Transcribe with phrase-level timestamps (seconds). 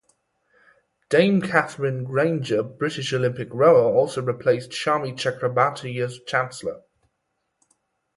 [1.09, 6.81] Dame Katherine Grainger British Olympic rower also replaced Shami Chakrabarti as Chancellor.